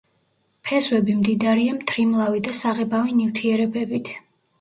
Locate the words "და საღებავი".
2.47-3.15